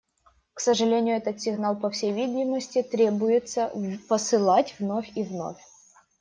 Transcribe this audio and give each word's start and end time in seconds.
К 0.55 0.59
сожалению, 0.59 1.15
этот 1.17 1.41
сигнал, 1.41 1.75
по 1.75 1.91
всей 1.91 2.11
видимости, 2.11 2.81
требуется 2.81 3.71
посылать 4.09 4.73
вновь 4.79 5.11
и 5.15 5.21
вновь. 5.21 5.61